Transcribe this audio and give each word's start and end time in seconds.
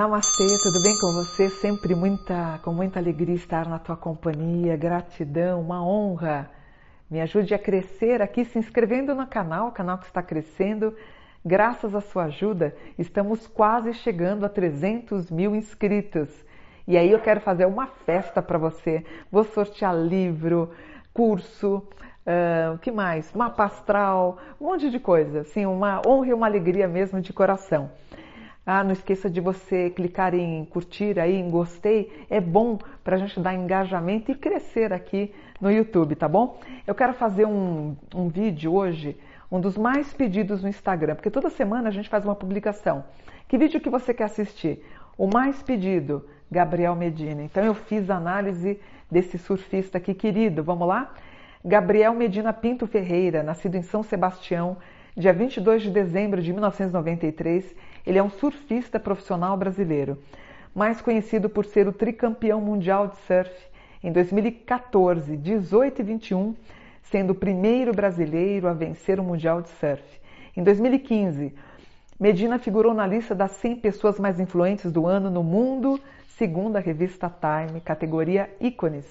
Namastê, 0.00 0.46
tudo 0.62 0.82
bem 0.82 0.98
com 0.98 1.12
você? 1.12 1.50
Sempre 1.50 1.94
muita, 1.94 2.58
com 2.64 2.72
muita 2.72 2.98
alegria 2.98 3.34
estar 3.34 3.68
na 3.68 3.78
tua 3.78 3.98
companhia, 3.98 4.74
gratidão, 4.74 5.60
uma 5.60 5.86
honra. 5.86 6.50
Me 7.10 7.20
ajude 7.20 7.52
a 7.52 7.58
crescer 7.58 8.22
aqui 8.22 8.46
se 8.46 8.58
inscrevendo 8.58 9.14
no 9.14 9.26
canal, 9.26 9.68
o 9.68 9.72
canal 9.72 9.98
que 9.98 10.06
está 10.06 10.22
crescendo. 10.22 10.96
Graças 11.44 11.94
à 11.94 12.00
sua 12.00 12.24
ajuda, 12.24 12.74
estamos 12.98 13.46
quase 13.46 13.92
chegando 13.92 14.46
a 14.46 14.48
300 14.48 15.30
mil 15.30 15.54
inscritos. 15.54 16.30
E 16.88 16.96
aí 16.96 17.10
eu 17.10 17.20
quero 17.20 17.42
fazer 17.42 17.66
uma 17.66 17.86
festa 17.86 18.40
para 18.40 18.56
você. 18.56 19.04
Vou 19.30 19.44
sortear 19.44 19.94
livro, 19.94 20.70
curso, 21.12 21.86
uh, 22.26 22.74
o 22.74 22.78
que 22.78 22.90
mais? 22.90 23.30
Mapa 23.34 23.64
astral, 23.64 24.38
um 24.58 24.64
monte 24.64 24.88
de 24.88 24.98
coisa. 24.98 25.40
Assim, 25.40 25.66
uma 25.66 26.00
honra 26.06 26.28
e 26.28 26.32
uma 26.32 26.46
alegria 26.46 26.88
mesmo 26.88 27.20
de 27.20 27.34
coração. 27.34 27.90
Ah, 28.64 28.84
não 28.84 28.92
esqueça 28.92 29.30
de 29.30 29.40
você 29.40 29.90
clicar 29.90 30.34
em 30.34 30.64
curtir 30.66 31.18
aí, 31.18 31.34
em 31.34 31.50
gostei. 31.50 32.26
É 32.28 32.40
bom 32.40 32.78
para 33.02 33.16
a 33.16 33.18
gente 33.18 33.40
dar 33.40 33.54
engajamento 33.54 34.30
e 34.30 34.34
crescer 34.34 34.92
aqui 34.92 35.32
no 35.60 35.70
YouTube, 35.70 36.14
tá 36.14 36.28
bom? 36.28 36.60
Eu 36.86 36.94
quero 36.94 37.14
fazer 37.14 37.46
um, 37.46 37.96
um 38.14 38.28
vídeo 38.28 38.74
hoje, 38.74 39.16
um 39.50 39.60
dos 39.60 39.76
mais 39.78 40.12
pedidos 40.12 40.62
no 40.62 40.68
Instagram, 40.68 41.14
porque 41.14 41.30
toda 41.30 41.48
semana 41.48 41.88
a 41.88 41.92
gente 41.92 42.08
faz 42.08 42.24
uma 42.24 42.34
publicação. 42.34 43.04
Que 43.48 43.56
vídeo 43.58 43.80
que 43.80 43.90
você 43.90 44.12
quer 44.12 44.24
assistir? 44.24 44.84
O 45.16 45.26
mais 45.26 45.62
pedido, 45.62 46.24
Gabriel 46.50 46.94
Medina. 46.94 47.42
Então 47.42 47.64
eu 47.64 47.74
fiz 47.74 48.10
a 48.10 48.16
análise 48.16 48.78
desse 49.10 49.38
surfista 49.38 49.98
aqui 49.98 50.14
querido. 50.14 50.62
Vamos 50.62 50.86
lá? 50.86 51.12
Gabriel 51.64 52.14
Medina 52.14 52.52
Pinto 52.52 52.86
Ferreira, 52.86 53.42
nascido 53.42 53.74
em 53.74 53.82
São 53.82 54.02
Sebastião, 54.02 54.76
dia 55.16 55.32
22 55.32 55.82
de 55.82 55.90
dezembro 55.90 56.40
de 56.40 56.52
1993 56.52 57.74
ele 58.06 58.18
é 58.18 58.22
um 58.22 58.30
surfista 58.30 58.98
profissional 58.98 59.56
brasileiro, 59.56 60.18
mais 60.74 61.00
conhecido 61.00 61.48
por 61.48 61.64
ser 61.64 61.88
o 61.88 61.92
tricampeão 61.92 62.60
mundial 62.60 63.08
de 63.08 63.16
surf 63.18 63.50
em 64.02 64.10
2014, 64.10 65.36
18 65.36 66.00
e 66.00 66.04
21, 66.04 66.54
sendo 67.02 67.30
o 67.30 67.34
primeiro 67.34 67.92
brasileiro 67.92 68.68
a 68.68 68.72
vencer 68.72 69.20
o 69.20 69.24
Mundial 69.24 69.60
de 69.60 69.68
Surf. 69.68 70.02
Em 70.56 70.62
2015, 70.62 71.52
Medina 72.18 72.58
figurou 72.58 72.94
na 72.94 73.06
lista 73.06 73.34
das 73.34 73.52
100 73.52 73.76
pessoas 73.76 74.18
mais 74.18 74.40
influentes 74.40 74.90
do 74.90 75.06
ano 75.06 75.30
no 75.30 75.42
mundo, 75.42 76.00
segundo 76.36 76.76
a 76.76 76.80
revista 76.80 77.30
Time, 77.30 77.80
categoria 77.80 78.48
Ícones. 78.60 79.06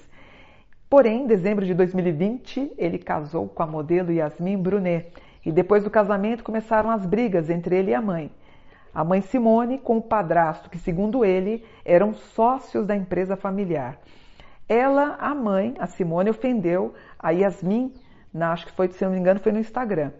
Porém, 0.88 1.22
em 1.22 1.26
dezembro 1.26 1.64
de 1.64 1.72
2020, 1.72 2.72
ele 2.76 2.98
casou 2.98 3.48
com 3.48 3.62
a 3.62 3.66
modelo 3.66 4.10
Yasmin 4.10 4.56
Brunet 4.56 5.12
e 5.46 5.52
depois 5.52 5.84
do 5.84 5.90
casamento 5.90 6.42
começaram 6.42 6.90
as 6.90 7.06
brigas 7.06 7.48
entre 7.48 7.76
ele 7.76 7.92
e 7.92 7.94
a 7.94 8.02
mãe. 8.02 8.30
A 8.94 9.04
mãe 9.04 9.20
Simone 9.20 9.78
com 9.78 9.98
o 9.98 10.02
padrasto, 10.02 10.68
que 10.68 10.78
segundo 10.78 11.24
ele 11.24 11.64
eram 11.84 12.12
sócios 12.12 12.86
da 12.86 12.96
empresa 12.96 13.36
familiar. 13.36 13.98
Ela, 14.68 15.16
a 15.20 15.34
mãe, 15.34 15.74
a 15.78 15.86
Simone, 15.86 16.30
ofendeu 16.30 16.94
a 17.18 17.30
Yasmin, 17.30 17.92
na, 18.32 18.52
acho 18.52 18.66
que 18.66 18.72
foi, 18.72 18.88
se 18.88 19.04
não 19.04 19.12
me 19.12 19.18
engano, 19.18 19.40
foi 19.40 19.52
no 19.52 19.58
Instagram. 19.58 20.12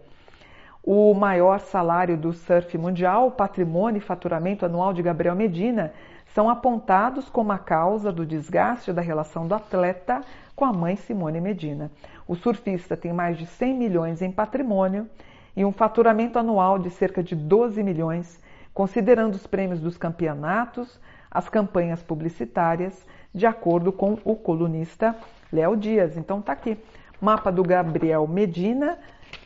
O 0.83 1.13
maior 1.13 1.59
salário 1.59 2.17
do 2.17 2.33
surf 2.33 2.77
mundial, 2.77 3.27
o 3.27 3.31
patrimônio 3.31 3.99
e 3.99 4.01
faturamento 4.01 4.65
anual 4.65 4.93
de 4.93 5.01
Gabriel 5.01 5.35
Medina 5.35 5.93
são 6.33 6.49
apontados 6.49 7.29
como 7.29 7.51
a 7.51 7.57
causa 7.57 8.11
do 8.11 8.25
desgaste 8.25 8.91
da 8.91 9.01
relação 9.01 9.47
do 9.47 9.53
atleta 9.53 10.21
com 10.55 10.65
a 10.65 10.73
mãe 10.73 10.95
Simone 10.95 11.39
Medina. 11.39 11.91
O 12.27 12.35
surfista 12.35 12.97
tem 12.97 13.13
mais 13.13 13.37
de 13.37 13.45
100 13.45 13.73
milhões 13.75 14.21
em 14.21 14.31
patrimônio 14.31 15.07
e 15.55 15.63
um 15.63 15.71
faturamento 15.71 16.39
anual 16.39 16.79
de 16.79 16.89
cerca 16.89 17.21
de 17.21 17.35
12 17.35 17.83
milhões 17.83 18.41
considerando 18.73 19.35
os 19.35 19.47
prêmios 19.47 19.79
dos 19.79 19.97
campeonatos, 19.97 20.99
as 21.29 21.47
campanhas 21.49 22.01
publicitárias, 22.01 23.05
de 23.33 23.45
acordo 23.45 23.91
com 23.91 24.17
o 24.23 24.35
colunista 24.35 25.15
Léo 25.51 25.75
Dias. 25.75 26.17
Então 26.17 26.39
está 26.39 26.53
aqui, 26.53 26.77
mapa 27.19 27.51
do 27.51 27.63
Gabriel 27.63 28.27
Medina 28.27 28.97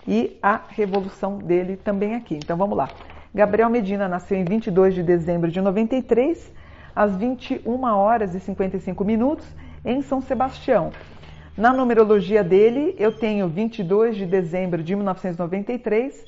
e 0.07 0.37
a 0.41 0.61
revolução 0.69 1.37
dele 1.37 1.77
também 1.77 2.15
aqui. 2.15 2.35
Então 2.35 2.57
vamos 2.57 2.77
lá. 2.77 2.89
Gabriel 3.33 3.69
Medina 3.69 4.07
nasceu 4.07 4.37
em 4.37 4.45
22 4.45 4.95
de 4.95 5.03
dezembro 5.03 5.51
de 5.51 5.59
93, 5.59 6.53
às 6.95 7.15
21 7.15 7.83
horas 7.83 8.33
e 8.33 8.39
55 8.39 9.03
minutos, 9.03 9.45
em 9.83 10.01
São 10.01 10.21
Sebastião. 10.21 10.91
Na 11.57 11.71
numerologia 11.71 12.43
dele, 12.43 12.95
eu 12.97 13.11
tenho 13.11 13.47
22 13.47 14.15
de 14.15 14.25
dezembro 14.25 14.81
de 14.81 14.95
1993 14.95 16.25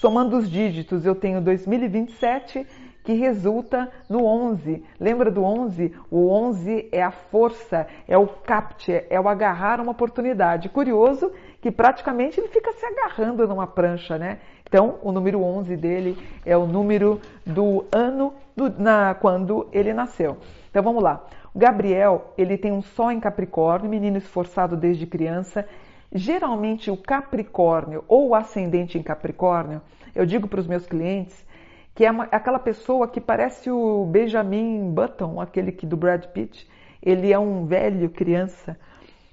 Somando 0.00 0.38
os 0.38 0.50
dígitos, 0.50 1.04
eu 1.04 1.14
tenho 1.14 1.42
2027, 1.42 2.66
que 3.04 3.12
resulta 3.12 3.92
no 4.08 4.24
11. 4.24 4.82
Lembra 4.98 5.30
do 5.30 5.44
11? 5.44 5.94
O 6.10 6.30
11 6.30 6.88
é 6.90 7.02
a 7.02 7.10
força, 7.10 7.86
é 8.08 8.16
o 8.16 8.26
capture, 8.26 9.04
é 9.10 9.20
o 9.20 9.28
agarrar 9.28 9.78
uma 9.78 9.92
oportunidade. 9.92 10.70
Curioso 10.70 11.30
que 11.60 11.70
praticamente 11.70 12.40
ele 12.40 12.48
fica 12.48 12.72
se 12.72 12.86
agarrando 12.86 13.46
numa 13.46 13.66
prancha, 13.66 14.16
né? 14.16 14.38
Então, 14.66 14.98
o 15.02 15.12
número 15.12 15.42
11 15.42 15.76
dele 15.76 16.16
é 16.46 16.56
o 16.56 16.66
número 16.66 17.20
do 17.44 17.84
ano 17.92 18.32
do, 18.56 18.70
na, 18.70 19.12
quando 19.12 19.68
ele 19.70 19.92
nasceu. 19.92 20.38
Então, 20.70 20.82
vamos 20.82 21.02
lá. 21.02 21.26
O 21.52 21.58
Gabriel, 21.58 22.32
ele 22.38 22.56
tem 22.56 22.72
um 22.72 22.80
sol 22.80 23.10
em 23.10 23.20
Capricórnio, 23.20 23.90
menino 23.90 24.16
esforçado 24.16 24.78
desde 24.78 25.04
criança, 25.06 25.66
Geralmente, 26.12 26.90
o 26.90 26.96
Capricórnio 26.96 28.04
ou 28.08 28.28
o 28.28 28.34
ascendente 28.34 28.98
em 28.98 29.02
Capricórnio, 29.02 29.80
eu 30.14 30.26
digo 30.26 30.48
para 30.48 30.60
os 30.60 30.66
meus 30.66 30.86
clientes 30.86 31.46
que 31.94 32.04
é 32.04 32.10
uma, 32.10 32.24
aquela 32.24 32.58
pessoa 32.58 33.06
que 33.06 33.20
parece 33.20 33.70
o 33.70 34.06
Benjamin 34.06 34.90
Button, 34.90 35.40
aquele 35.40 35.70
que 35.70 35.86
do 35.86 35.96
Brad 35.96 36.24
Pitt. 36.26 36.68
Ele 37.02 37.32
é 37.32 37.38
um 37.38 37.66
velho 37.66 38.08
criança. 38.08 38.78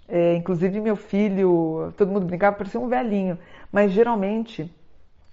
É, 0.07 0.35
inclusive, 0.35 0.79
meu 0.79 0.95
filho, 0.95 1.93
todo 1.97 2.11
mundo 2.11 2.25
brincava, 2.25 2.55
parecia 2.55 2.79
um 2.79 2.87
velhinho. 2.87 3.37
Mas 3.71 3.91
geralmente, 3.91 4.71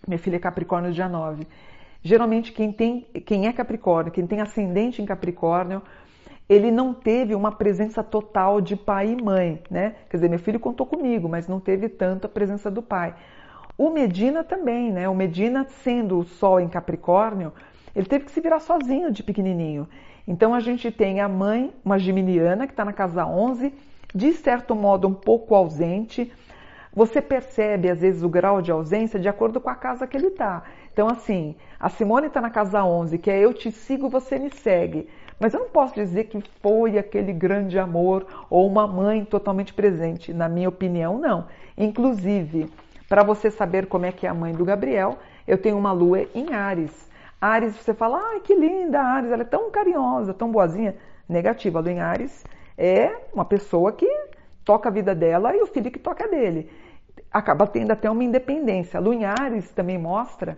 minha 0.06 0.18
filha 0.18 0.36
é 0.36 0.38
Capricórnio 0.38 0.92
dia 0.92 1.08
9. 1.08 1.46
Geralmente, 2.02 2.52
quem, 2.52 2.70
tem, 2.70 3.06
quem 3.24 3.46
é 3.46 3.52
Capricórnio, 3.52 4.12
quem 4.12 4.26
tem 4.26 4.40
ascendente 4.40 5.00
em 5.00 5.06
Capricórnio, 5.06 5.82
ele 6.48 6.70
não 6.70 6.92
teve 6.92 7.34
uma 7.34 7.52
presença 7.52 8.02
total 8.02 8.60
de 8.60 8.76
pai 8.76 9.12
e 9.12 9.22
mãe, 9.22 9.62
né? 9.70 9.94
Quer 10.10 10.18
dizer, 10.18 10.28
meu 10.28 10.38
filho 10.38 10.60
contou 10.60 10.86
comigo, 10.86 11.28
mas 11.28 11.48
não 11.48 11.58
teve 11.58 11.88
tanto 11.88 12.26
a 12.26 12.28
presença 12.28 12.70
do 12.70 12.82
pai. 12.82 13.14
O 13.76 13.90
Medina 13.90 14.44
também, 14.44 14.92
né? 14.92 15.08
O 15.08 15.14
Medina, 15.14 15.66
sendo 15.82 16.18
o 16.18 16.24
Sol 16.24 16.60
em 16.60 16.68
Capricórnio, 16.68 17.52
ele 17.96 18.06
teve 18.06 18.26
que 18.26 18.30
se 18.30 18.40
virar 18.40 18.60
sozinho 18.60 19.10
de 19.10 19.22
pequenininho. 19.22 19.88
Então 20.28 20.54
a 20.54 20.60
gente 20.60 20.90
tem 20.90 21.20
a 21.20 21.28
mãe, 21.28 21.72
uma 21.84 21.98
geminiana, 21.98 22.66
que 22.66 22.72
está 22.72 22.84
na 22.84 22.92
casa 22.92 23.26
11, 23.26 23.72
de 24.14 24.32
certo 24.32 24.74
modo 24.74 25.08
um 25.08 25.14
pouco 25.14 25.54
ausente. 25.54 26.30
Você 26.94 27.20
percebe, 27.20 27.90
às 27.90 28.00
vezes, 28.00 28.22
o 28.22 28.28
grau 28.28 28.62
de 28.62 28.70
ausência 28.70 29.18
de 29.18 29.28
acordo 29.28 29.60
com 29.60 29.68
a 29.68 29.74
casa 29.74 30.06
que 30.06 30.16
ele 30.16 30.28
está. 30.28 30.62
Então, 30.92 31.08
assim, 31.08 31.56
a 31.80 31.88
Simone 31.88 32.28
está 32.28 32.40
na 32.40 32.50
casa 32.50 32.84
11, 32.84 33.18
que 33.18 33.30
é 33.30 33.40
eu 33.40 33.52
te 33.52 33.72
sigo, 33.72 34.08
você 34.08 34.38
me 34.38 34.50
segue. 34.50 35.08
Mas 35.38 35.52
eu 35.52 35.60
não 35.60 35.68
posso 35.68 35.94
dizer 35.94 36.24
que 36.24 36.42
foi 36.60 36.96
aquele 36.98 37.32
grande 37.32 37.78
amor 37.78 38.26
ou 38.48 38.66
uma 38.66 38.86
mãe 38.86 39.24
totalmente 39.24 39.74
presente. 39.74 40.32
Na 40.32 40.48
minha 40.48 40.68
opinião, 40.68 41.18
não. 41.18 41.46
Inclusive, 41.76 42.70
para 43.08 43.22
você 43.22 43.50
saber 43.50 43.86
como 43.86 44.06
é 44.06 44.12
que 44.12 44.26
é 44.26 44.30
a 44.30 44.34
mãe 44.34 44.52
do 44.52 44.64
Gabriel, 44.64 45.18
eu 45.46 45.58
tenho 45.58 45.76
uma 45.76 45.92
lua 45.92 46.26
em 46.34 46.54
Ares. 46.54 47.10
Ares, 47.40 47.76
você 47.76 47.92
fala, 47.92 48.18
ai 48.18 48.40
que 48.40 48.54
linda 48.54 49.00
Ares, 49.00 49.30
ela 49.30 49.42
é 49.42 49.46
tão 49.46 49.70
carinhosa, 49.70 50.32
tão 50.32 50.50
boazinha. 50.50 50.96
Negativa, 51.28 51.78
a 51.78 51.82
lua 51.82 51.92
em 51.92 52.00
Ares 52.00 52.44
é 52.78 53.14
uma 53.32 53.44
pessoa 53.44 53.92
que 53.92 54.08
toca 54.64 54.88
a 54.88 54.92
vida 54.92 55.14
dela 55.14 55.54
e 55.54 55.60
o 55.60 55.66
filho 55.66 55.90
que 55.90 55.98
toca 55.98 56.28
dele. 56.28 56.70
Acaba 57.30 57.66
tendo 57.66 57.90
até 57.90 58.08
uma 58.10 58.24
independência. 58.24 58.98
A 58.98 59.00
lua 59.00 59.14
em 59.14 59.24
Ares 59.24 59.70
também 59.72 59.98
mostra 59.98 60.56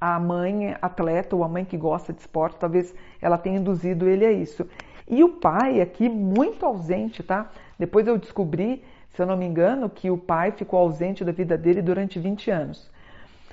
a 0.00 0.18
mãe 0.18 0.76
atleta 0.80 1.34
ou 1.34 1.42
a 1.42 1.48
mãe 1.48 1.64
que 1.64 1.76
gosta 1.76 2.12
de 2.12 2.20
esporte, 2.20 2.58
talvez 2.58 2.94
ela 3.20 3.38
tenha 3.38 3.58
induzido 3.58 4.08
ele 4.08 4.26
a 4.26 4.32
isso. 4.32 4.68
E 5.08 5.22
o 5.22 5.28
pai 5.28 5.80
aqui 5.80 6.08
muito 6.08 6.66
ausente, 6.66 7.22
tá? 7.22 7.50
Depois 7.78 8.06
eu 8.06 8.18
descobri, 8.18 8.84
se 9.14 9.22
eu 9.22 9.26
não 9.26 9.36
me 9.36 9.46
engano, 9.46 9.88
que 9.88 10.10
o 10.10 10.18
pai 10.18 10.50
ficou 10.50 10.80
ausente 10.80 11.24
da 11.24 11.32
vida 11.32 11.56
dele 11.56 11.80
durante 11.80 12.18
20 12.18 12.50
anos. 12.50 12.90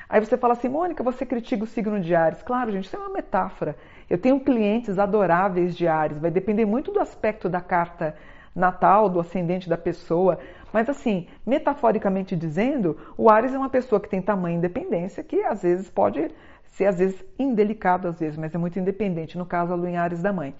Aí 0.10 0.20
você 0.20 0.38
fala 0.38 0.54
assim, 0.54 0.70
Mônica, 0.70 1.04
você 1.04 1.26
critica 1.26 1.64
o 1.64 1.68
signo 1.68 2.00
de 2.00 2.14
Ares. 2.14 2.42
Claro, 2.44 2.72
gente, 2.72 2.86
isso 2.86 2.96
é 2.96 3.00
uma 3.00 3.10
metáfora. 3.10 3.76
Eu 4.10 4.18
tenho 4.18 4.40
clientes 4.40 5.00
adoráveis 5.00 5.76
de 5.76 5.88
Ares, 5.88 6.20
vai 6.20 6.30
depender 6.30 6.66
muito 6.66 6.92
do 6.92 7.00
aspecto 7.00 7.50
da 7.50 7.62
carta 7.62 8.16
natal, 8.56 9.10
do 9.10 9.20
ascendente 9.20 9.70
da 9.70 9.78
pessoa. 9.78 10.38
Mas 10.74 10.90
assim, 10.90 11.28
metaforicamente 11.46 12.36
dizendo, 12.36 12.98
o 13.16 13.30
Ares 13.30 13.54
é 13.54 13.58
uma 13.58 13.70
pessoa 13.70 14.02
que 14.02 14.10
tem 14.10 14.22
tamanho 14.22 14.58
independência, 14.58 15.24
que 15.24 15.44
às 15.44 15.62
vezes 15.62 15.88
pode 15.88 16.32
ser 16.66 16.88
às 16.88 16.98
vezes 16.98 17.24
indelicado 17.38 18.08
às 18.08 18.20
vezes, 18.20 18.36
mas 18.36 18.56
é 18.56 18.58
muito 18.58 18.80
independente, 18.80 19.38
no 19.38 19.46
caso 19.46 19.72
a 19.72 19.76
lua 19.76 19.90
em 19.90 19.98
Ares 19.98 20.24
da 20.24 20.34
mãe. 20.34 20.56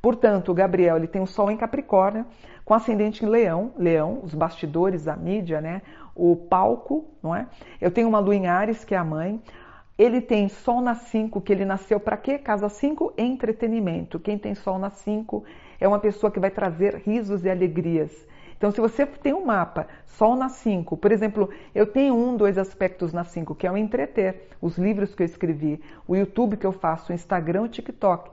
Portanto, 0.00 0.52
o 0.52 0.54
Gabriel 0.54 0.96
ele 0.96 1.08
tem 1.08 1.20
o 1.20 1.26
Sol 1.26 1.50
em 1.50 1.56
Capricórnio, 1.56 2.24
com 2.64 2.74
ascendente 2.74 3.24
em 3.24 3.28
Leão, 3.28 3.72
Leão, 3.76 4.20
os 4.22 4.34
bastidores, 4.34 5.08
a 5.08 5.16
mídia, 5.16 5.60
né? 5.60 5.82
O 6.14 6.36
palco, 6.36 7.04
não 7.20 7.34
é? 7.34 7.48
Eu 7.80 7.90
tenho 7.90 8.08
uma 8.08 8.20
lua 8.20 8.36
em 8.36 8.46
Ares, 8.46 8.84
que 8.84 8.94
é 8.94 8.98
a 8.98 9.04
mãe, 9.04 9.42
Ele 9.98 10.20
tem 10.20 10.48
Sol 10.48 10.80
na 10.80 10.94
5, 10.94 11.40
que 11.40 11.52
ele 11.52 11.64
nasceu 11.64 11.98
para 11.98 12.16
quê? 12.16 12.38
Casa 12.38 12.68
5, 12.68 13.14
entretenimento. 13.16 14.20
Quem 14.20 14.38
tem 14.38 14.54
Sol 14.54 14.78
na 14.78 14.90
5 14.90 15.42
é 15.80 15.88
uma 15.88 15.98
pessoa 15.98 16.30
que 16.30 16.38
vai 16.38 16.50
trazer 16.50 17.02
risos 17.04 17.44
e 17.44 17.50
alegrias. 17.50 18.26
Então, 18.56 18.70
se 18.70 18.80
você 18.80 19.04
tem 19.04 19.34
um 19.34 19.44
mapa, 19.44 19.86
Sol 20.06 20.34
na 20.34 20.48
5, 20.48 20.96
por 20.96 21.12
exemplo, 21.12 21.50
eu 21.74 21.86
tenho 21.86 22.14
um, 22.14 22.36
dois 22.36 22.56
aspectos 22.56 23.12
na 23.12 23.22
5, 23.22 23.54
que 23.54 23.66
é 23.66 23.70
o 23.70 23.76
entreter, 23.76 24.48
os 24.62 24.78
livros 24.78 25.14
que 25.14 25.22
eu 25.22 25.26
escrevi, 25.26 25.80
o 26.08 26.16
YouTube 26.16 26.56
que 26.56 26.66
eu 26.66 26.72
faço, 26.72 27.12
o 27.12 27.14
Instagram, 27.14 27.62
o 27.62 27.68
TikTok. 27.68 28.30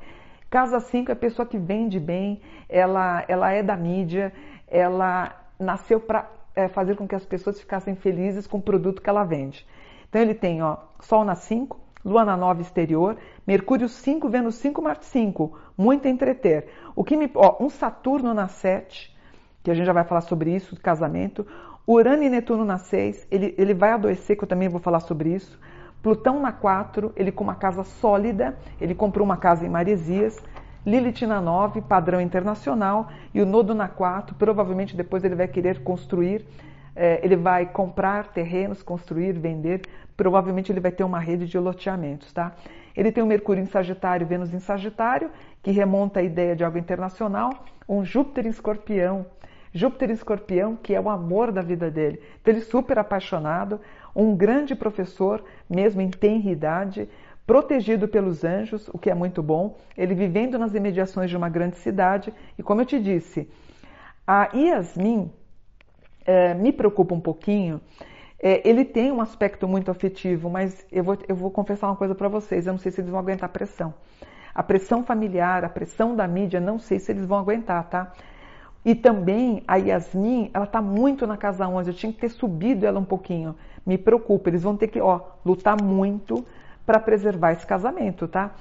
Casa 0.50 0.80
5 0.80 1.12
é 1.12 1.14
a 1.14 1.16
pessoa 1.16 1.46
que 1.46 1.58
vende 1.58 2.00
bem, 2.00 2.42
ela, 2.70 3.26
ela 3.28 3.52
é 3.52 3.62
da 3.62 3.76
mídia, 3.76 4.32
ela 4.68 5.36
nasceu 5.60 6.00
para 6.00 6.30
é, 6.56 6.68
fazer 6.68 6.96
com 6.96 7.08
que 7.08 7.16
as 7.16 7.26
pessoas 7.26 7.60
ficassem 7.60 7.96
felizes 7.96 8.48
com 8.48 8.60
o 8.60 8.62
produto 8.62 9.02
que 9.02 9.10
ela 9.10 9.24
vende. 9.24 9.68
Então 10.08 10.22
ele 10.22 10.34
tem 10.34 10.62
ó, 10.62 10.78
Sol 11.00 11.26
na 11.26 11.36
5, 11.36 11.80
Lua 12.06 12.26
na 12.26 12.36
9 12.36 12.62
exterior, 12.62 13.18
Mercúrio 13.48 13.88
5, 13.88 14.28
Vênus 14.30 14.56
5, 14.56 14.82
Marte 14.82 15.06
5, 15.06 15.58
muito 15.78 16.08
entreter. 16.08 16.68
O 16.96 17.04
que 17.04 17.16
me, 17.16 17.30
ó, 17.34 17.64
um 17.64 17.70
Saturno 17.70 18.34
na 18.34 18.48
7, 18.48 19.13
que 19.64 19.72
a 19.72 19.74
gente 19.74 19.86
já 19.86 19.94
vai 19.94 20.04
falar 20.04 20.22
sobre 20.22 20.54
isso, 20.54 20.76
casamento. 20.80 21.48
Urano 21.88 22.24
e 22.24 22.30
Netuno 22.30 22.66
na 22.66 22.78
6, 22.78 23.28
ele, 23.32 23.56
ele 23.58 23.74
vai 23.74 23.92
adoecer, 23.92 24.38
que 24.38 24.44
eu 24.44 24.48
também 24.48 24.70
vou 24.70 24.80
falar 24.80 25.00
sobre 25.00 25.34
isso. 25.34 25.60
Plutão 26.02 26.42
na 26.42 26.52
4, 26.52 27.14
ele 27.16 27.32
com 27.32 27.44
uma 27.44 27.56
casa 27.56 27.84
sólida, 27.84 28.58
ele 28.80 28.94
comprou 28.94 29.26
uma 29.26 29.38
casa 29.38 29.66
em 29.66 29.70
Maresias. 29.70 30.38
Lilith 30.86 31.26
na 31.26 31.40
9, 31.40 31.82
padrão 31.82 32.20
internacional. 32.20 33.10
E 33.34 33.42
o 33.42 33.46
Nodo 33.46 33.74
na 33.74 33.88
4, 33.88 34.36
provavelmente 34.36 34.98
depois 34.98 35.24
ele 35.24 35.36
vai 35.36 35.48
querer 35.48 35.82
construir, 35.82 36.46
é, 36.94 37.22
ele 37.24 37.38
vai 37.38 37.66
comprar 37.66 38.28
terrenos, 38.28 38.84
construir, 38.84 39.32
vender. 39.34 39.82
Provavelmente 40.16 40.72
ele 40.72 40.82
vai 40.82 40.92
ter 40.92 41.04
uma 41.06 41.20
rede 41.20 41.48
de 41.48 41.58
loteamentos, 41.58 42.32
tá? 42.34 42.54
Ele 42.96 43.12
tem 43.12 43.24
o 43.24 43.28
Mercúrio 43.28 43.64
em 43.64 43.66
Sagitário, 43.66 44.28
Vênus 44.28 44.54
em 44.54 44.60
Sagitário, 44.60 45.32
que 45.64 45.72
remonta 45.72 46.20
a 46.20 46.24
ideia 46.24 46.56
de 46.56 46.64
algo 46.64 46.78
internacional. 46.78 47.50
Um 47.88 48.06
Júpiter 48.06 48.46
em 48.46 48.50
Escorpião, 48.50 49.26
Júpiter 49.74 50.12
em 50.12 50.14
Escorpião, 50.14 50.76
que 50.76 50.94
é 50.94 51.02
o 51.02 51.10
amor 51.10 51.52
da 51.52 51.62
vida 51.62 51.90
dele. 51.90 52.22
Então, 52.40 52.54
ele 52.54 52.62
é 52.62 52.66
super 52.66 53.00
apaixonado, 53.00 53.82
um 54.16 54.36
grande 54.36 54.76
professor, 54.76 55.44
mesmo 55.68 56.00
em 56.02 56.10
tenra 56.10 56.52
idade, 56.52 57.10
protegido 57.46 58.08
pelos 58.08 58.44
anjos, 58.44 58.88
o 58.90 58.98
que 58.98 59.10
é 59.10 59.16
muito 59.16 59.42
bom, 59.42 59.78
ele 59.98 60.14
vivendo 60.14 60.58
nas 60.58 60.74
imediações 60.76 61.30
de 61.30 61.36
uma 61.36 61.50
grande 61.50 61.76
cidade. 61.78 62.34
E 62.58 62.64
como 62.64 62.82
eu 62.82 62.86
te 62.86 63.00
disse, 63.00 63.50
a 64.26 64.50
Yasmin 64.56 65.32
é, 66.26 66.54
me 66.54 66.72
preocupa 66.72 67.14
um 67.14 67.20
pouquinho. 67.20 67.82
É, 68.40 68.68
ele 68.68 68.86
tem 68.86 69.12
um 69.12 69.22
aspecto 69.22 69.68
muito 69.68 69.90
afetivo, 69.90 70.50
mas 70.50 70.86
eu 70.92 71.04
vou, 71.04 71.18
eu 71.28 71.36
vou 71.36 71.50
confessar 71.50 71.88
uma 71.88 71.96
coisa 71.96 72.14
para 72.14 72.28
vocês: 72.28 72.68
eu 72.68 72.74
não 72.74 72.80
sei 72.80 72.92
se 72.92 73.02
eles 73.02 73.10
vão 73.10 73.20
aguentar 73.20 73.50
a 73.50 73.52
pressão. 73.52 73.94
A 74.54 74.62
pressão 74.62 75.04
familiar, 75.04 75.66
a 75.66 75.70
pressão 75.70 76.16
da 76.16 76.28
mídia, 76.28 76.60
não 76.60 76.78
sei 76.78 77.00
se 77.00 77.12
eles 77.12 77.26
vão 77.26 77.40
aguentar, 77.40 77.90
tá? 77.90 78.14
E 78.86 78.94
também 78.94 79.64
a 79.68 79.78
Yasmin, 79.78 80.52
ela 80.54 80.66
está 80.66 80.82
muito 80.82 81.26
na 81.26 81.38
casa 81.38 81.68
11, 81.68 81.90
eu 81.90 81.94
tinha 81.96 82.12
que 82.12 82.20
ter 82.20 82.30
subido 82.30 82.86
ela 82.86 83.00
um 83.00 83.06
pouquinho. 83.06 83.56
Me 83.86 83.98
preocupa, 83.98 84.50
eles 84.50 84.64
vão 84.64 84.76
ter 84.76 84.88
que 84.88 85.00
ó, 85.00 85.22
lutar 85.46 85.82
muito 85.82 86.46
para 86.86 87.00
preservar 87.00 87.54
esse 87.54 87.66
casamento, 87.66 88.28
tá? 88.28 88.52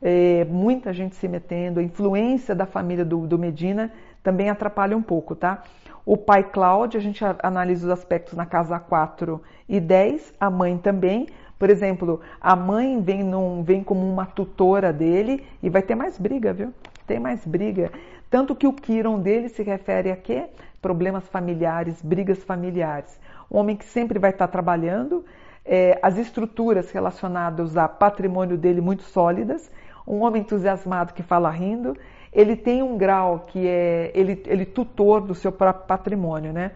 É, 0.00 0.44
muita 0.44 0.92
gente 0.92 1.16
se 1.16 1.26
metendo, 1.28 1.80
a 1.80 1.82
influência 1.82 2.54
da 2.54 2.66
família 2.66 3.04
do, 3.04 3.26
do, 3.26 3.38
Medina 3.38 3.92
também 4.22 4.48
atrapalha 4.48 4.96
um 4.96 5.02
pouco, 5.02 5.34
tá? 5.34 5.62
O 6.06 6.16
pai 6.16 6.42
Cláudio, 6.42 6.98
a 6.98 7.02
gente 7.02 7.22
analisa 7.42 7.86
os 7.86 7.92
aspectos 7.92 8.34
na 8.34 8.46
casa 8.46 8.78
4 8.78 9.40
e 9.68 9.78
10, 9.78 10.34
a 10.40 10.48
mãe 10.50 10.78
também. 10.78 11.26
Por 11.58 11.68
exemplo, 11.70 12.20
a 12.40 12.54
mãe 12.54 13.00
vem, 13.02 13.22
num, 13.24 13.62
vem 13.62 13.82
como 13.82 14.08
uma 14.08 14.24
tutora 14.24 14.92
dele 14.92 15.44
e 15.62 15.68
vai 15.68 15.82
ter 15.82 15.96
mais 15.96 16.16
briga, 16.18 16.52
viu? 16.52 16.72
Tem 17.06 17.18
mais 17.18 17.44
briga. 17.44 17.90
Tanto 18.30 18.54
que 18.54 18.66
o 18.66 18.72
Kiron 18.72 19.20
dele 19.20 19.48
se 19.48 19.62
refere 19.62 20.10
a 20.10 20.16
quê? 20.16 20.46
Problemas 20.82 21.26
familiares, 21.28 22.00
brigas 22.02 22.42
familiares. 22.44 23.18
Um 23.50 23.58
homem 23.58 23.76
que 23.76 23.84
sempre 23.84 24.18
vai 24.18 24.30
estar 24.30 24.48
trabalhando, 24.48 25.24
é, 25.64 25.98
as 26.02 26.18
estruturas 26.18 26.90
relacionadas 26.90 27.76
a 27.76 27.88
patrimônio 27.88 28.56
dele 28.56 28.80
muito 28.80 29.02
sólidas, 29.02 29.70
um 30.06 30.22
homem 30.22 30.42
entusiasmado 30.42 31.12
que 31.14 31.22
fala 31.22 31.50
rindo, 31.50 31.96
ele 32.32 32.56
tem 32.56 32.82
um 32.82 32.96
grau 32.96 33.40
que 33.40 33.66
é 33.66 34.10
ele, 34.14 34.42
ele 34.46 34.66
tutor 34.66 35.20
do 35.20 35.34
seu 35.34 35.50
próprio 35.50 35.86
patrimônio, 35.86 36.52
né? 36.52 36.72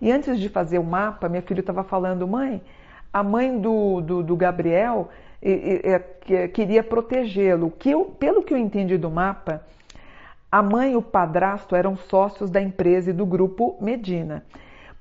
E 0.00 0.10
antes 0.10 0.38
de 0.38 0.48
fazer 0.48 0.78
o 0.78 0.84
mapa, 0.84 1.28
minha 1.28 1.42
filha 1.42 1.60
estava 1.60 1.82
falando, 1.84 2.26
mãe, 2.26 2.62
a 3.12 3.22
mãe 3.22 3.58
do, 3.58 4.00
do, 4.00 4.22
do 4.22 4.36
Gabriel 4.36 5.08
é, 5.42 5.98
queria 6.48 6.82
protegê-lo. 6.82 7.70
Que 7.70 7.92
pelo 8.18 8.42
que 8.42 8.54
eu 8.54 8.58
entendi 8.58 8.96
do 8.96 9.10
mapa, 9.10 9.62
a 10.50 10.62
mãe 10.62 10.92
e 10.92 10.96
o 10.96 11.02
padrasto 11.02 11.76
eram 11.76 11.96
sócios 11.96 12.50
da 12.50 12.60
empresa 12.60 13.10
e 13.10 13.12
do 13.12 13.24
grupo 13.24 13.76
Medina. 13.80 14.44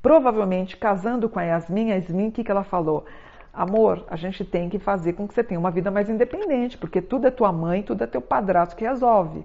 Provavelmente, 0.01 0.78
casando 0.78 1.28
com 1.28 1.40
a 1.40 1.44
Yasmin, 1.44 1.92
a 1.92 1.96
Yasmin, 1.96 2.28
o 2.28 2.31
que, 2.31 2.50
ela 2.50 2.63
falou? 2.63 3.06
Amor, 3.51 4.06
a 4.10 4.16
gente 4.16 4.46
tem 4.46 4.69
que 4.69 4.78
fazer 4.78 5.13
com 5.13 5.28
que 5.28 5.34
você 5.34 5.44
tenha 5.44 5.60
uma 5.60 5.72
vida 5.72 5.90
mais 5.90 6.07
independente, 6.07 6.78
porque 6.78 7.01
tudo 7.01 7.28
é 7.28 7.31
tua 7.31 7.51
mãe, 7.51 7.81
tudo 7.81 8.04
é 8.04 8.07
teu 8.07 8.22
padrasto 8.22 8.75
que 8.75 8.86
resolve. 8.86 9.44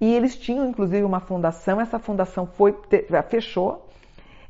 E 0.00 0.14
eles 0.14 0.34
tinham, 0.34 0.66
inclusive, 0.66 1.04
uma 1.04 1.20
fundação, 1.20 1.80
essa 1.80 1.98
fundação 1.98 2.46
foi 2.46 2.74
fechou, 3.28 3.86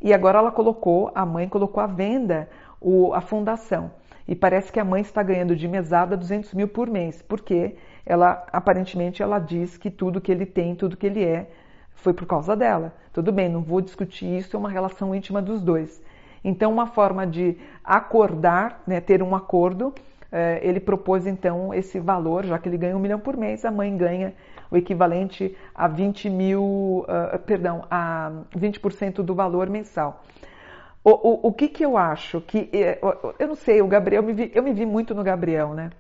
e 0.00 0.14
agora 0.14 0.38
ela 0.38 0.52
colocou, 0.52 1.10
a 1.12 1.26
mãe 1.26 1.48
colocou 1.48 1.82
à 1.82 1.86
venda 1.86 2.48
o, 2.80 3.12
a 3.12 3.20
fundação. 3.20 3.90
E 4.28 4.34
parece 4.36 4.70
que 4.70 4.78
a 4.78 4.84
mãe 4.84 5.02
está 5.02 5.22
ganhando 5.22 5.56
de 5.56 5.66
mesada 5.66 6.16
200 6.16 6.54
mil 6.54 6.69
por 6.69 6.88
mês, 6.88 7.20
porque 7.20 7.76
ela 8.08 8.46
aparentemente 8.50 9.22
ela 9.22 9.38
diz 9.38 9.76
que 9.76 9.90
tudo 9.90 10.20
que 10.20 10.32
ele 10.32 10.46
tem, 10.46 10.75
tudo 10.75 10.96
que 10.96 11.06
ele 11.06 11.22
é, 11.22 11.50
foi 11.96 12.14
por 12.14 12.26
causa 12.26 12.56
dela. 12.56 12.94
Tudo 13.12 13.31
bem, 13.31 13.50
não 13.50 13.60
vou 13.60 13.82
discutir 13.82 14.38
isso, 14.38 14.56
é 14.56 14.58
uma 14.58 14.70
relação 14.70 15.14
íntima 15.14 15.43
dos 15.43 15.60
dois. 15.60 16.02
Então, 16.43 16.72
uma 16.72 16.87
forma 16.87 17.26
de 17.26 17.58
acordar, 17.84 18.82
né, 18.87 18.99
ter 18.99 19.22
um 19.22 19.37
acordo, 19.37 19.94
eh, 20.32 20.60
ele 20.62 20.81
propôs 20.81 21.26
então 21.26 21.75
esse 21.75 22.00
valor, 22.00 22.46
já 22.46 22.58
que 22.58 22.66
ele 22.69 22.78
ganha 22.78 22.96
um 22.96 23.00
milhão 23.00 23.20
por 23.20 23.37
mês, 23.37 23.64
a 23.64 23.70
mãe 23.70 23.94
ganha 23.94 24.32
o 24.70 24.76
equivalente 24.76 25.54
a 25.75 25.87
20 25.87 26.31
mil, 26.31 27.04
uh, 27.08 27.38
perdão, 27.40 27.84
a 27.90 28.31
20% 28.56 29.23
do 29.23 29.35
valor 29.35 29.68
mensal. 29.68 30.23
O, 31.02 31.11
o, 31.11 31.49
o, 31.49 31.52
que, 31.52 31.68
que 31.68 31.85
eu 31.85 31.97
acho? 31.97 32.40
Que 32.42 32.68
eh, 32.73 32.99
eu 33.38 33.49
não 33.49 33.54
sei, 33.54 33.80
o 33.82 33.87
Gabriel, 33.87 34.23
eu 34.23 34.26
me 34.26 34.32
vi, 34.32 34.52
eu 34.54 34.62
me 34.62 34.73
vi 34.73 34.85
muito 34.85 35.14
no 35.14 35.23
Gabriel, 35.23 35.73
né? 35.75 35.90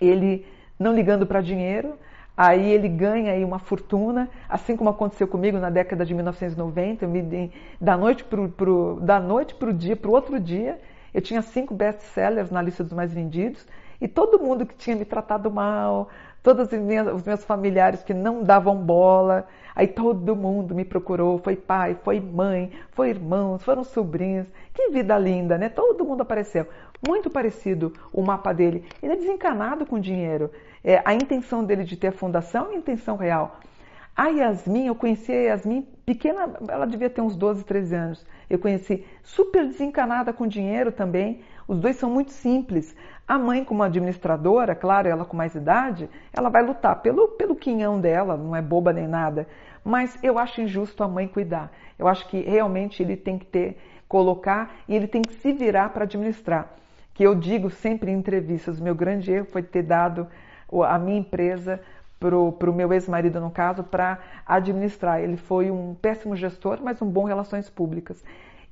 Ele 0.00 0.44
não 0.78 0.94
ligando 0.94 1.26
para 1.26 1.40
dinheiro, 1.40 1.94
aí 2.36 2.70
ele 2.70 2.88
ganha 2.88 3.32
aí 3.32 3.44
uma 3.44 3.58
fortuna, 3.58 4.28
assim 4.48 4.76
como 4.76 4.90
aconteceu 4.90 5.26
comigo 5.26 5.58
na 5.58 5.70
década 5.70 6.04
de 6.04 6.14
1990, 6.14 7.04
eu 7.04 7.08
me, 7.08 7.52
da 7.80 7.96
noite 7.96 8.24
para 8.24 8.48
pro, 8.48 8.98
da 9.00 9.18
noite 9.18 9.54
para 9.54 9.70
o 9.70 9.72
dia, 9.72 9.96
para 9.96 10.10
o 10.10 10.14
outro 10.14 10.38
dia, 10.38 10.78
eu 11.14 11.22
tinha 11.22 11.40
cinco 11.40 11.74
best-sellers 11.74 12.50
na 12.50 12.60
lista 12.60 12.84
dos 12.84 12.92
mais 12.92 13.12
vendidos. 13.12 13.66
E 13.98 14.06
todo 14.06 14.38
mundo 14.38 14.66
que 14.66 14.74
tinha 14.74 14.94
me 14.94 15.06
tratado 15.06 15.50
mal, 15.50 16.10
todos 16.46 16.68
os 16.70 16.78
meus, 17.24 17.42
familiares 17.42 18.04
que 18.04 18.14
não 18.14 18.44
davam 18.44 18.76
bola, 18.76 19.48
aí 19.74 19.88
todo 19.88 20.36
mundo 20.36 20.76
me 20.76 20.84
procurou, 20.84 21.38
foi 21.38 21.56
pai, 21.56 21.96
foi 22.04 22.20
mãe, 22.20 22.70
foi 22.92 23.08
irmãos, 23.08 23.64
foram 23.64 23.82
sobrinhos, 23.82 24.46
que 24.72 24.90
vida 24.90 25.18
linda, 25.18 25.58
né? 25.58 25.68
Todo 25.68 26.04
mundo 26.04 26.20
apareceu 26.20 26.68
muito 27.04 27.28
parecido 27.28 27.92
o 28.12 28.22
mapa 28.22 28.52
dele. 28.52 28.84
Ele 29.02 29.14
é 29.14 29.16
desencanado 29.16 29.84
com 29.84 29.98
dinheiro. 29.98 30.48
É, 30.84 31.02
a 31.04 31.12
intenção 31.14 31.64
dele 31.64 31.82
de 31.82 31.96
ter 31.96 32.06
a 32.06 32.12
fundação 32.12 32.70
é 32.70 32.76
a 32.76 32.78
intenção 32.78 33.16
real. 33.16 33.58
A 34.14 34.28
Yasmin, 34.28 34.86
eu 34.86 34.94
conheci 34.94 35.32
a 35.32 35.48
Yasmin 35.48 35.84
pequena, 36.06 36.48
ela 36.68 36.86
devia 36.86 37.10
ter 37.10 37.22
uns 37.22 37.34
12, 37.34 37.64
13 37.64 37.94
anos. 37.96 38.26
Eu 38.48 38.60
conheci 38.60 39.04
super 39.24 39.66
desencanada 39.66 40.32
com 40.32 40.46
dinheiro 40.46 40.92
também. 40.92 41.40
Os 41.66 41.78
dois 41.78 41.96
são 41.96 42.10
muito 42.10 42.32
simples. 42.32 42.94
A 43.26 43.38
mãe, 43.38 43.64
como 43.64 43.82
administradora, 43.82 44.74
claro, 44.74 45.08
ela 45.08 45.24
com 45.24 45.36
mais 45.36 45.54
idade, 45.54 46.08
ela 46.32 46.48
vai 46.48 46.62
lutar 46.62 47.02
pelo, 47.02 47.28
pelo 47.28 47.56
quinhão 47.56 48.00
dela, 48.00 48.36
não 48.36 48.54
é 48.54 48.62
boba 48.62 48.92
nem 48.92 49.08
nada. 49.08 49.46
Mas 49.84 50.18
eu 50.22 50.38
acho 50.38 50.60
injusto 50.60 51.02
a 51.02 51.08
mãe 51.08 51.26
cuidar. 51.26 51.72
Eu 51.98 52.06
acho 52.08 52.28
que 52.28 52.40
realmente 52.40 53.02
ele 53.02 53.16
tem 53.16 53.38
que 53.38 53.46
ter, 53.46 53.78
colocar 54.08 54.76
e 54.88 54.94
ele 54.94 55.06
tem 55.06 55.22
que 55.22 55.34
se 55.34 55.52
virar 55.52 55.90
para 55.90 56.04
administrar 56.04 56.76
que 57.16 57.22
eu 57.24 57.34
digo 57.34 57.70
sempre 57.70 58.10
em 58.10 58.14
entrevistas, 58.14 58.78
meu 58.78 58.94
grande 58.94 59.32
erro 59.32 59.46
foi 59.46 59.62
ter 59.62 59.82
dado 59.82 60.28
a 60.84 60.98
minha 60.98 61.18
empresa 61.18 61.80
para 62.20 62.36
o 62.36 62.74
meu 62.74 62.92
ex-marido, 62.92 63.40
no 63.40 63.50
caso, 63.50 63.82
para 63.82 64.18
administrar. 64.46 65.20
Ele 65.20 65.38
foi 65.38 65.70
um 65.70 65.94
péssimo 65.94 66.36
gestor, 66.36 66.78
mas 66.82 67.00
um 67.00 67.08
bom 67.08 67.24
relações 67.24 67.70
públicas. 67.70 68.22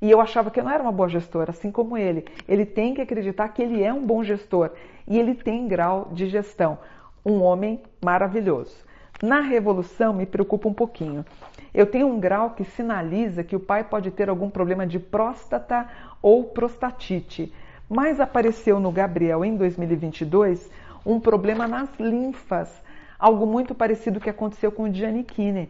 E 0.01 0.11
eu 0.11 0.21
achava 0.21 0.51
que 0.51 0.61
eu 0.61 0.65
não 0.65 0.71
era 0.71 0.83
uma 0.83 0.93
boa 0.93 1.09
gestora, 1.09 1.51
assim 1.51 1.71
como 1.71 1.97
ele. 1.97 2.25
Ele 2.49 2.67
tem 2.67 2.95
que 2.95 3.01
acreditar 3.01 3.49
que 3.49 3.63
ele 3.63 3.83
é 3.83 3.93
um 3.93 4.05
bom 4.05 4.23
gestor 4.23 4.71
e 5.07 5.19
ele 5.19 5.35
tem 5.35 5.67
grau 5.67 6.11
de 6.13 6.27
gestão. 6.27 6.79
Um 7.25 7.43
homem 7.43 7.81
maravilhoso. 8.05 8.77
Na 9.23 9.41
revolução 9.41 10.13
me 10.13 10.27
preocupa 10.27 10.69
um 10.69 10.75
pouquinho. 10.75 11.25
Eu 11.73 11.87
tenho 11.87 12.07
um 12.07 12.21
grau 12.21 12.51
que 12.51 12.65
sinaliza 12.65 13.43
que 13.43 13.57
o 13.57 13.61
pai 13.61 13.85
pode 13.85 14.11
ter 14.11 14.29
algum 14.29 14.51
problema 14.51 14.87
de 14.87 14.99
próstata 14.99 15.89
ou 16.21 16.45
prostatite 16.45 17.53
Mas 17.89 18.21
apareceu 18.21 18.79
no 18.79 18.93
Gabriel 18.93 19.45
em 19.45 19.57
2022 19.57 20.71
um 21.05 21.21
problema 21.21 21.69
nas 21.69 21.89
linfas, 21.99 22.71
algo 23.19 23.47
muito 23.47 23.75
parecido 23.75 24.21
que 24.21 24.31
aconteceu 24.31 24.73
com 24.73 24.85
o 24.85 24.93
Giannichini. 24.93 25.69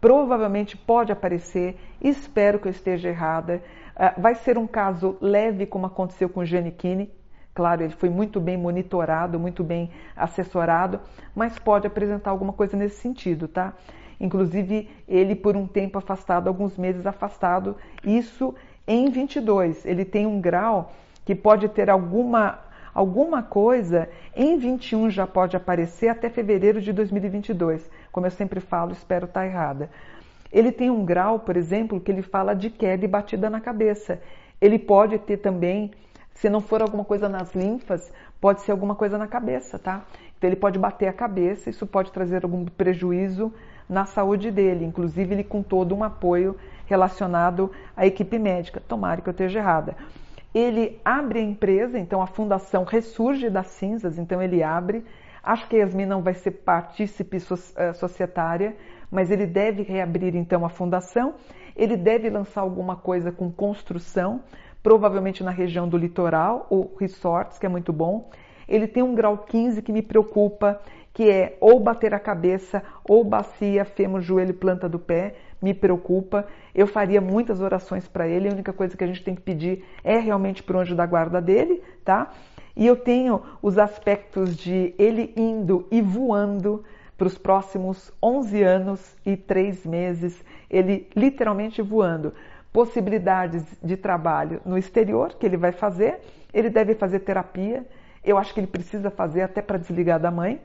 Provavelmente 0.00 0.76
pode 0.76 1.12
aparecer, 1.12 1.76
espero 2.00 2.58
que 2.58 2.68
eu 2.68 2.72
esteja 2.72 3.08
errada. 3.08 3.62
Ah, 3.94 4.14
vai 4.16 4.34
ser 4.34 4.56
um 4.56 4.66
caso 4.66 5.16
leve, 5.20 5.66
como 5.66 5.86
aconteceu 5.86 6.28
com 6.28 6.40
o 6.40 6.44
Giannichini. 6.44 7.10
Claro, 7.52 7.82
ele 7.82 7.92
foi 7.92 8.08
muito 8.08 8.40
bem 8.40 8.56
monitorado, 8.56 9.38
muito 9.38 9.62
bem 9.62 9.90
assessorado, 10.16 11.00
mas 11.34 11.58
pode 11.58 11.86
apresentar 11.86 12.30
alguma 12.30 12.52
coisa 12.52 12.76
nesse 12.76 12.96
sentido, 12.96 13.46
tá? 13.46 13.74
Inclusive, 14.18 14.88
ele 15.08 15.34
por 15.34 15.56
um 15.56 15.66
tempo 15.66 15.98
afastado, 15.98 16.48
alguns 16.48 16.78
meses 16.78 17.06
afastado, 17.06 17.76
isso 18.04 18.54
em 18.86 19.10
22. 19.10 19.84
Ele 19.84 20.04
tem 20.04 20.26
um 20.26 20.40
grau 20.40 20.92
que 21.24 21.34
pode 21.34 21.68
ter 21.68 21.90
alguma 21.90 22.58
alguma 22.92 23.40
coisa 23.40 24.08
em 24.34 24.58
21 24.58 25.10
já 25.10 25.24
pode 25.24 25.56
aparecer 25.56 26.08
até 26.08 26.28
fevereiro 26.28 26.80
de 26.80 26.92
2022. 26.92 27.88
Como 28.12 28.26
eu 28.26 28.30
sempre 28.30 28.60
falo, 28.60 28.92
espero 28.92 29.26
estar 29.26 29.46
errada. 29.46 29.90
Ele 30.52 30.72
tem 30.72 30.90
um 30.90 31.04
grau, 31.04 31.38
por 31.38 31.56
exemplo, 31.56 32.00
que 32.00 32.10
ele 32.10 32.22
fala 32.22 32.54
de 32.54 32.70
queda 32.70 33.04
e 33.04 33.08
batida 33.08 33.48
na 33.48 33.60
cabeça. 33.60 34.20
Ele 34.60 34.78
pode 34.78 35.18
ter 35.18 35.36
também, 35.36 35.92
se 36.34 36.48
não 36.50 36.60
for 36.60 36.82
alguma 36.82 37.04
coisa 37.04 37.28
nas 37.28 37.54
linfas, 37.54 38.12
pode 38.40 38.62
ser 38.62 38.72
alguma 38.72 38.94
coisa 38.94 39.16
na 39.16 39.26
cabeça, 39.26 39.78
tá? 39.78 40.04
Então 40.36 40.48
ele 40.48 40.56
pode 40.56 40.78
bater 40.78 41.06
a 41.06 41.12
cabeça, 41.12 41.70
isso 41.70 41.86
pode 41.86 42.10
trazer 42.10 42.42
algum 42.42 42.64
prejuízo 42.64 43.52
na 43.88 44.06
saúde 44.06 44.50
dele, 44.50 44.84
inclusive 44.84 45.34
ele 45.34 45.44
com 45.44 45.62
todo 45.62 45.94
um 45.94 46.02
apoio 46.02 46.56
relacionado 46.86 47.70
à 47.96 48.06
equipe 48.06 48.38
médica. 48.38 48.82
Tomara 48.86 49.20
que 49.20 49.28
eu 49.28 49.32
esteja 49.32 49.58
errada. 49.58 49.96
Ele 50.52 50.98
abre 51.04 51.38
a 51.38 51.42
empresa, 51.42 51.98
então 51.98 52.20
a 52.20 52.26
fundação 52.26 52.84
ressurge 52.84 53.48
das 53.48 53.68
cinzas, 53.68 54.18
então 54.18 54.42
ele 54.42 54.62
abre. 54.62 55.04
Acho 55.42 55.68
que 55.68 55.76
a 55.76 55.80
Yasmin 55.80 56.06
não 56.06 56.22
vai 56.22 56.34
ser 56.34 56.50
partícipe 56.50 57.38
eh, 57.76 57.92
societária, 57.94 58.76
mas 59.10 59.30
ele 59.30 59.46
deve 59.46 59.82
reabrir 59.82 60.36
então 60.36 60.64
a 60.64 60.68
fundação. 60.68 61.34
Ele 61.76 61.96
deve 61.96 62.28
lançar 62.28 62.60
alguma 62.60 62.96
coisa 62.96 63.32
com 63.32 63.50
construção, 63.50 64.40
provavelmente 64.82 65.42
na 65.42 65.50
região 65.50 65.88
do 65.88 65.96
litoral, 65.96 66.66
ou 66.68 66.94
resorts, 66.98 67.58
que 67.58 67.66
é 67.66 67.68
muito 67.68 67.92
bom. 67.92 68.30
Ele 68.68 68.86
tem 68.86 69.02
um 69.02 69.14
grau 69.14 69.38
15 69.38 69.82
que 69.82 69.92
me 69.92 70.02
preocupa, 70.02 70.80
que 71.12 71.28
é 71.28 71.56
ou 71.60 71.80
bater 71.80 72.14
a 72.14 72.20
cabeça, 72.20 72.82
ou 73.08 73.24
bacia, 73.24 73.84
fêmur, 73.84 74.20
joelho, 74.20 74.54
planta 74.54 74.88
do 74.88 74.98
pé 74.98 75.34
me 75.60 75.74
preocupa. 75.74 76.46
Eu 76.74 76.86
faria 76.86 77.20
muitas 77.20 77.60
orações 77.60 78.08
para 78.08 78.26
ele. 78.26 78.48
A 78.48 78.52
única 78.52 78.72
coisa 78.72 78.96
que 78.96 79.04
a 79.04 79.06
gente 79.06 79.22
tem 79.22 79.34
que 79.34 79.42
pedir 79.42 79.84
é 80.02 80.18
realmente 80.18 80.62
para 80.62 80.76
o 80.76 80.80
anjo 80.80 80.94
da 80.94 81.06
guarda 81.06 81.40
dele, 81.40 81.82
tá? 82.04 82.30
E 82.80 82.86
eu 82.86 82.96
tenho 82.96 83.42
os 83.60 83.76
aspectos 83.76 84.56
de 84.56 84.94
ele 84.98 85.34
indo 85.36 85.86
e 85.90 86.00
voando 86.00 86.82
para 87.18 87.26
os 87.26 87.36
próximos 87.36 88.10
11 88.22 88.62
anos 88.62 89.16
e 89.26 89.36
3 89.36 89.84
meses, 89.84 90.42
ele 90.70 91.06
literalmente 91.14 91.82
voando. 91.82 92.32
Possibilidades 92.72 93.62
de 93.82 93.98
trabalho 93.98 94.62
no 94.64 94.78
exterior 94.78 95.34
que 95.34 95.44
ele 95.44 95.58
vai 95.58 95.72
fazer, 95.72 96.20
ele 96.54 96.70
deve 96.70 96.94
fazer 96.94 97.20
terapia, 97.20 97.86
eu 98.24 98.38
acho 98.38 98.54
que 98.54 98.60
ele 98.60 98.66
precisa 98.66 99.10
fazer 99.10 99.42
até 99.42 99.60
para 99.60 99.76
desligar 99.76 100.18
da 100.18 100.30
mãe. 100.30 100.58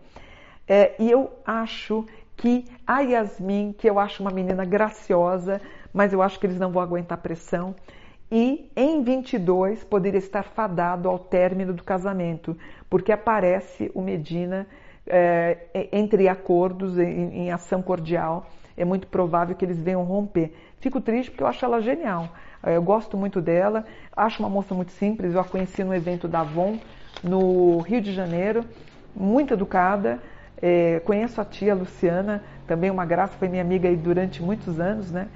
É, 0.65 0.95
e 0.97 1.11
eu 1.11 1.29
acho 1.45 2.05
que 2.37 2.63
a 2.87 3.01
Yasmin, 3.01 3.75
que 3.77 3.89
eu 3.89 3.99
acho 3.99 4.23
uma 4.23 4.31
menina 4.31 4.63
graciosa, 4.63 5.59
mas 5.93 6.13
eu 6.13 6.21
acho 6.21 6.39
que 6.39 6.45
eles 6.45 6.59
não 6.59 6.71
vão 6.71 6.81
aguentar 6.81 7.17
pressão, 7.17 7.75
e 8.31 8.71
em 8.75 9.03
22 9.03 9.83
poderia 9.83 10.17
estar 10.17 10.43
fadado 10.43 11.07
ao 11.07 11.19
término 11.19 11.73
do 11.73 11.83
casamento, 11.83 12.57
porque 12.89 13.11
aparece 13.11 13.91
o 13.93 14.01
Medina 14.01 14.67
é, 15.07 15.87
entre 15.91 16.27
acordos, 16.27 16.97
em, 16.97 17.45
em, 17.45 17.51
ação 17.51 17.81
cordial, 17.81 18.47
é 18.75 18.83
muito 18.83 19.07
provável 19.07 19.55
que 19.55 19.63
eles 19.63 19.79
venham 19.79 20.03
romper. 20.03 20.53
Fico 20.79 20.99
triste 20.99 21.31
porque 21.31 21.43
eu 21.43 21.47
acho 21.47 21.63
ela 21.63 21.81
genial, 21.81 22.29
eu 22.63 22.81
gosto 22.81 23.15
muito 23.15 23.41
dela, 23.41 23.85
acho 24.15 24.41
uma 24.41 24.49
moça 24.49 24.73
muito 24.73 24.91
simples, 24.91 25.33
eu 25.33 25.39
a 25.39 25.43
conheci 25.43 25.83
no 25.83 25.93
evento 25.93 26.27
da 26.27 26.39
Avon, 26.39 26.79
no 27.23 27.79
Rio 27.79 28.01
de 28.01 28.11
Janeiro, 28.11 28.65
muito 29.15 29.53
educada, 29.53 30.19
é, 30.61 30.99
conheço 31.05 31.39
a 31.39 31.45
tia 31.45 31.75
Luciana, 31.75 32.43
também 32.67 32.89
uma 32.89 33.05
graça, 33.05 33.33
foi 33.37 33.47
minha 33.47 33.61
amiga 33.61 33.87
aí 33.87 33.95
durante 33.95 34.41
muitos 34.41 34.79
anos, 34.79 35.11
né? 35.11 35.27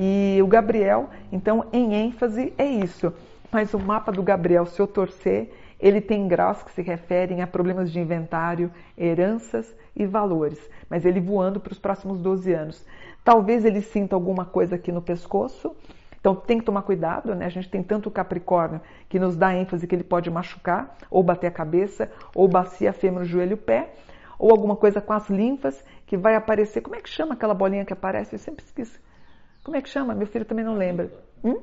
E 0.00 0.38
o 0.40 0.46
Gabriel, 0.46 1.10
então, 1.32 1.66
em 1.72 1.92
ênfase, 1.92 2.52
é 2.56 2.64
isso. 2.64 3.12
Mas 3.50 3.74
o 3.74 3.80
mapa 3.80 4.12
do 4.12 4.22
Gabriel, 4.22 4.64
se 4.64 4.78
eu 4.78 4.86
torcer, 4.86 5.52
ele 5.80 6.00
tem 6.00 6.28
graus 6.28 6.62
que 6.62 6.70
se 6.70 6.82
referem 6.82 7.42
a 7.42 7.48
problemas 7.48 7.90
de 7.90 7.98
inventário, 7.98 8.70
heranças 8.96 9.74
e 9.96 10.06
valores. 10.06 10.60
Mas 10.88 11.04
ele 11.04 11.20
voando 11.20 11.58
para 11.58 11.72
os 11.72 11.80
próximos 11.80 12.20
12 12.20 12.52
anos. 12.52 12.86
Talvez 13.24 13.64
ele 13.64 13.82
sinta 13.82 14.14
alguma 14.14 14.44
coisa 14.44 14.76
aqui 14.76 14.92
no 14.92 15.02
pescoço, 15.02 15.74
então 16.20 16.32
tem 16.32 16.60
que 16.60 16.64
tomar 16.64 16.82
cuidado, 16.82 17.34
né? 17.34 17.46
A 17.46 17.50
gente 17.50 17.68
tem 17.68 17.82
tanto 17.82 18.08
o 18.08 18.12
Capricórnio 18.12 18.80
que 19.08 19.18
nos 19.18 19.36
dá 19.36 19.52
ênfase 19.52 19.88
que 19.88 19.96
ele 19.96 20.04
pode 20.04 20.30
machucar, 20.30 20.96
ou 21.10 21.24
bater 21.24 21.48
a 21.48 21.50
cabeça, 21.50 22.08
ou 22.32 22.46
bacia 22.46 22.92
fêmur, 22.92 23.24
joelho, 23.24 23.56
pé 23.56 23.90
ou 24.38 24.52
alguma 24.52 24.76
coisa 24.76 25.00
com 25.00 25.12
as 25.12 25.28
linfas 25.28 25.84
que 26.06 26.16
vai 26.16 26.36
aparecer. 26.36 26.80
Como 26.80 26.94
é 26.94 27.00
que 27.00 27.08
chama 27.08 27.34
aquela 27.34 27.52
bolinha 27.52 27.84
que 27.84 27.92
aparece? 27.92 28.36
Eu 28.36 28.38
sempre 28.38 28.64
esqueço. 28.64 29.00
Como 29.68 29.76
é 29.76 29.82
que 29.82 29.90
chama? 29.90 30.14
Meu 30.14 30.26
filho 30.26 30.46
também 30.46 30.64
não 30.64 30.74
lembra. 30.74 31.12
Hum? 31.44 31.60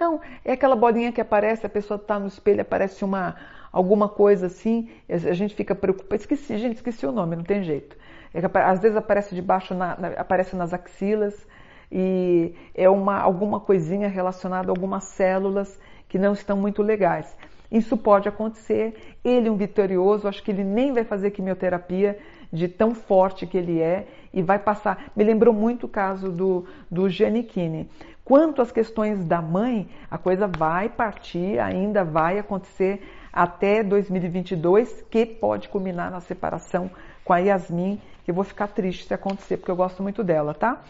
Não, 0.00 0.20
é 0.44 0.54
aquela 0.54 0.74
bolinha 0.74 1.12
que 1.12 1.20
aparece, 1.20 1.64
a 1.64 1.68
pessoa 1.68 1.96
está 1.96 2.18
no 2.18 2.26
espelho, 2.26 2.62
aparece 2.62 3.04
uma 3.04 3.36
alguma 3.70 4.08
coisa 4.08 4.46
assim, 4.48 4.90
a 5.08 5.32
gente 5.32 5.54
fica 5.54 5.72
preocupado. 5.72 6.16
Esqueci, 6.16 6.58
gente, 6.58 6.74
esqueci 6.74 7.06
o 7.06 7.12
nome, 7.12 7.36
não 7.36 7.44
tem 7.44 7.62
jeito. 7.62 7.96
É 8.34 8.40
que, 8.40 8.58
às 8.58 8.80
vezes 8.80 8.96
aparece 8.96 9.36
debaixo, 9.36 9.72
na, 9.72 9.96
na, 9.96 10.08
aparece 10.08 10.56
nas 10.56 10.74
axilas 10.74 11.46
e 11.92 12.56
é 12.74 12.90
uma 12.90 13.20
alguma 13.20 13.60
coisinha 13.60 14.08
relacionada 14.08 14.68
a 14.68 14.72
algumas 14.72 15.04
células 15.04 15.80
que 16.08 16.18
não 16.18 16.32
estão 16.32 16.56
muito 16.56 16.82
legais. 16.82 17.38
Isso 17.70 17.96
pode 17.96 18.28
acontecer. 18.28 19.14
Ele, 19.22 19.48
um 19.48 19.56
vitorioso, 19.56 20.26
acho 20.26 20.42
que 20.42 20.50
ele 20.50 20.64
nem 20.64 20.92
vai 20.92 21.04
fazer 21.04 21.30
quimioterapia 21.30 22.18
de 22.52 22.66
tão 22.66 22.96
forte 22.96 23.46
que 23.46 23.56
ele 23.56 23.80
é 23.80 24.08
e 24.32 24.42
vai 24.42 24.58
passar. 24.58 25.10
Me 25.14 25.24
lembrou 25.24 25.52
muito 25.52 25.86
o 25.86 25.88
caso 25.88 26.30
do, 26.30 26.66
do 26.90 27.08
Giannichini. 27.08 27.88
Quanto 28.24 28.62
às 28.62 28.70
questões 28.70 29.24
da 29.24 29.42
mãe, 29.42 29.88
a 30.10 30.16
coisa 30.16 30.46
vai 30.46 30.88
partir, 30.88 31.58
ainda 31.58 32.04
vai 32.04 32.38
acontecer 32.38 33.02
até 33.32 33.82
2022, 33.82 35.04
que 35.10 35.26
pode 35.26 35.68
culminar 35.68 36.10
na 36.10 36.20
separação 36.20 36.90
com 37.24 37.32
a 37.32 37.38
Yasmin, 37.38 38.00
que 38.24 38.30
eu 38.30 38.34
vou 38.34 38.44
ficar 38.44 38.68
triste 38.68 39.06
se 39.06 39.14
acontecer, 39.14 39.56
porque 39.56 39.70
eu 39.70 39.76
gosto 39.76 40.02
muito 40.02 40.22
dela, 40.22 40.54
tá? 40.54 40.82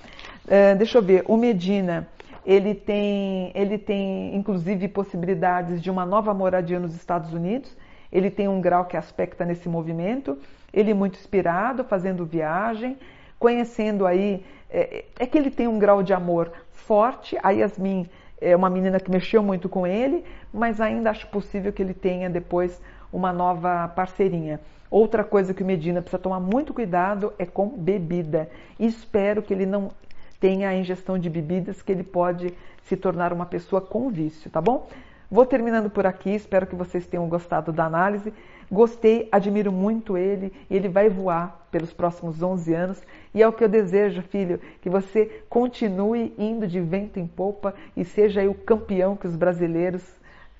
Uh, 0.44 0.76
deixa 0.76 0.98
eu 0.98 1.02
ver, 1.02 1.24
o 1.26 1.36
Medina, 1.36 2.08
ele 2.44 2.74
tem, 2.74 3.52
ele 3.54 3.78
tem 3.78 4.34
inclusive 4.34 4.88
possibilidades 4.88 5.80
de 5.80 5.90
uma 5.90 6.04
nova 6.04 6.34
moradia 6.34 6.80
nos 6.80 6.94
Estados 6.94 7.32
Unidos. 7.32 7.74
Ele 8.10 8.30
tem 8.30 8.48
um 8.48 8.60
grau 8.60 8.84
que 8.84 8.96
aspecta 8.96 9.44
nesse 9.44 9.68
movimento. 9.68 10.38
Ele 10.72 10.92
muito 10.92 11.18
inspirado, 11.18 11.84
fazendo 11.84 12.26
viagem, 12.26 12.98
conhecendo 13.42 14.06
aí. 14.06 14.44
É, 14.70 15.04
é 15.18 15.26
que 15.26 15.36
ele 15.36 15.50
tem 15.50 15.66
um 15.66 15.78
grau 15.78 16.00
de 16.00 16.14
amor 16.14 16.52
forte. 16.70 17.36
A 17.42 17.50
Yasmin 17.50 18.08
é 18.40 18.54
uma 18.54 18.70
menina 18.70 19.00
que 19.00 19.10
mexeu 19.10 19.42
muito 19.42 19.68
com 19.68 19.84
ele, 19.84 20.24
mas 20.54 20.80
ainda 20.80 21.10
acho 21.10 21.26
possível 21.26 21.72
que 21.72 21.82
ele 21.82 21.92
tenha 21.92 22.30
depois 22.30 22.80
uma 23.12 23.32
nova 23.32 23.88
parceirinha. 23.88 24.60
Outra 24.88 25.24
coisa 25.24 25.52
que 25.52 25.62
o 25.62 25.66
Medina 25.66 26.00
precisa 26.00 26.22
tomar 26.22 26.38
muito 26.38 26.72
cuidado 26.72 27.32
é 27.36 27.44
com 27.44 27.68
bebida. 27.68 28.48
espero 28.78 29.42
que 29.42 29.52
ele 29.52 29.66
não 29.66 29.90
tenha 30.38 30.68
a 30.68 30.74
ingestão 30.76 31.18
de 31.18 31.28
bebidas 31.28 31.82
que 31.82 31.90
ele 31.90 32.04
pode 32.04 32.54
se 32.84 32.96
tornar 32.96 33.32
uma 33.32 33.46
pessoa 33.46 33.80
com 33.80 34.08
vício, 34.08 34.50
tá 34.50 34.60
bom? 34.60 34.88
Vou 35.30 35.46
terminando 35.46 35.90
por 35.90 36.06
aqui, 36.06 36.30
espero 36.30 36.66
que 36.66 36.76
vocês 36.76 37.06
tenham 37.06 37.28
gostado 37.28 37.72
da 37.72 37.86
análise. 37.86 38.32
Gostei, 38.70 39.28
admiro 39.32 39.72
muito 39.72 40.16
ele 40.16 40.52
e 40.68 40.76
ele 40.76 40.88
vai 40.88 41.08
voar 41.08 41.61
pelos 41.72 41.92
próximos 41.92 42.40
11 42.40 42.74
anos. 42.74 43.02
E 43.34 43.42
é 43.42 43.48
o 43.48 43.52
que 43.52 43.64
eu 43.64 43.68
desejo, 43.68 44.22
filho, 44.22 44.60
que 44.80 44.88
você 44.88 45.42
continue 45.48 46.32
indo 46.38 46.68
de 46.68 46.80
vento 46.80 47.18
em 47.18 47.26
popa 47.26 47.74
e 47.96 48.04
seja 48.04 48.42
aí 48.42 48.46
o 48.46 48.54
campeão 48.54 49.16
que 49.16 49.26
os 49.26 49.34
brasileiros, 49.34 50.04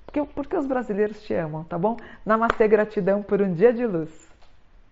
porque, 0.05 0.23
porque 0.33 0.57
os 0.57 0.65
brasileiros 0.65 1.21
te 1.21 1.33
amam, 1.33 1.63
tá 1.63 1.77
bom? 1.77 1.95
Namastê, 2.25 2.67
gratidão 2.67 3.21
por 3.21 3.41
um 3.41 3.53
dia 3.53 3.71
de 3.71 3.85
luz. 3.85 4.22